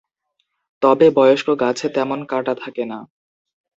তবে 0.81 1.07
বয়স্ক 1.11 1.47
গাছে 1.61 1.87
তেমন 1.89 2.19
কাঁটা 2.25 2.53
থাকে 2.55 2.83
না। 2.85 2.99